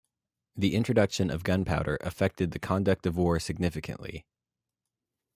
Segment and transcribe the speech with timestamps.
[0.55, 4.25] The introduction of gunpowder affected the conduct of war significantly.